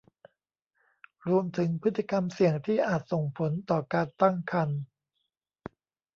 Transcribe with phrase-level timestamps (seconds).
[1.27, 4.81] รวมถึงพฤติกรรมเสี่ยงที่อาจส่งผลต่อการตั้งครรภ์